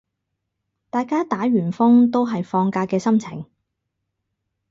[0.89, 3.45] 大家打完風都係放假嘅心情